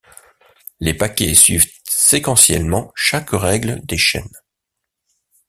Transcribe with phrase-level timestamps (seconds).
[0.79, 4.35] Les paquets suivent séquentiellement chaque règle des chaînes.